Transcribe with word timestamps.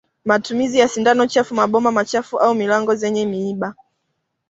Matumizi 0.25 0.79
ya 0.79 0.87
sindano 0.87 1.27
chafu 1.27 1.55
maboma 1.55 1.91
machafu 1.91 2.37
au 2.39 2.55
milango 2.55 2.95
zenye 2.95 3.25
miiba 3.25 3.75